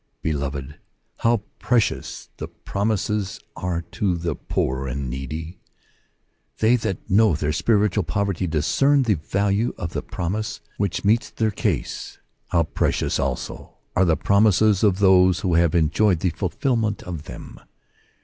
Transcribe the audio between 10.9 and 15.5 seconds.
meets their case. How precious, also, are the promises, to those